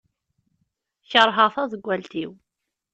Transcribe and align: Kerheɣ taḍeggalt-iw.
Kerheɣ 1.11 1.47
taḍeggalt-iw. 1.55 2.31